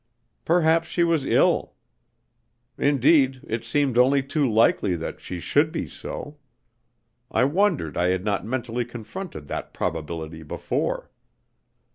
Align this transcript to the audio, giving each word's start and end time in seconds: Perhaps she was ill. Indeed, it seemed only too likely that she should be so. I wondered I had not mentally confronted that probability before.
Perhaps 0.45 0.87
she 0.87 1.03
was 1.03 1.27
ill. 1.27 1.75
Indeed, 2.75 3.41
it 3.45 3.63
seemed 3.63 3.99
only 3.99 4.23
too 4.23 4.49
likely 4.49 4.95
that 4.95 5.19
she 5.19 5.39
should 5.39 5.71
be 5.71 5.85
so. 5.87 6.39
I 7.29 7.43
wondered 7.43 7.95
I 7.95 8.07
had 8.07 8.25
not 8.25 8.43
mentally 8.43 8.83
confronted 8.83 9.45
that 9.45 9.75
probability 9.75 10.41
before. 10.41 11.11